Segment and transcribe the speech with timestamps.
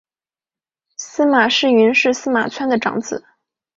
[0.97, 3.23] 司马世云是司马纂的长子。